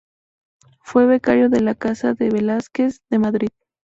[0.79, 3.49] Fue becario de la Casa de Velázquez de Madrid.